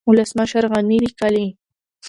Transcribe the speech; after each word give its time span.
ولسمشر 0.09 0.63
غني 0.73 0.97
ليکلي 1.03 1.47